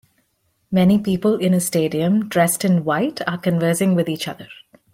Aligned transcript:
Many 0.71 0.97
people 0.97 1.35
in 1.37 1.53
a 1.53 1.59
stadium 1.59 2.27
dressed 2.27 2.65
in 2.65 2.83
white 2.83 3.19
are 3.27 3.37
conversing 3.37 3.93
with 3.93 4.09
each 4.09 4.27
other. 4.27 4.47